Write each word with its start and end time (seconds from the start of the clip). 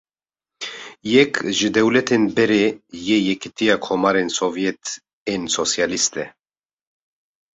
Yek 1.13 1.33
ji 1.57 1.67
dewletên 1.75 2.23
berê 2.35 2.65
yê 3.05 3.17
Yekîtiya 3.27 3.75
Komarên 3.85 4.29
Sovyet 4.39 4.83
ên 5.31 5.41
Sosyalîst 5.55 6.13
e. 6.23 6.25